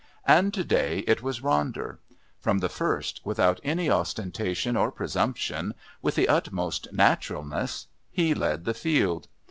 [0.25, 1.99] And to day it was Ronder;
[2.39, 8.73] from the first, without any ostentation or presumption, with the utmost naturalness, he led the
[8.73, 9.27] field.